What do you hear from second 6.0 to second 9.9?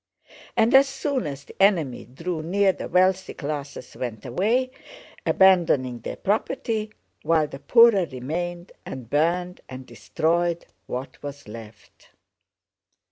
property, while the poorer remained and burned and